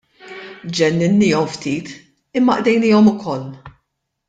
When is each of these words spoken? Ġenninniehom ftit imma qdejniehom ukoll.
Ġenninniehom 0.77 1.47
ftit 1.55 1.87
imma 2.39 2.55
qdejniehom 2.61 3.07
ukoll. 3.13 3.45